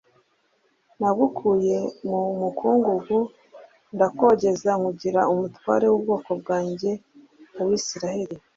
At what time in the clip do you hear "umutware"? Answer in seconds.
5.33-5.85